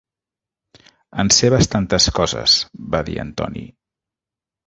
[1.23, 2.57] "En sé bastantes coses",
[2.95, 3.67] va dir en Tony.